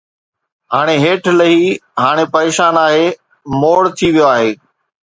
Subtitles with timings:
[0.73, 1.53] ھاڻي ھيٺ لھي،
[2.01, 3.05] ھاڻي پريشان آھي،
[3.59, 4.49] موڙ ٿي ويو آھي